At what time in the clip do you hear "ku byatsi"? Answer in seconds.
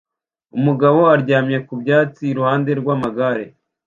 1.67-2.23